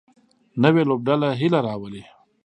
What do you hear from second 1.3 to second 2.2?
هیله راولي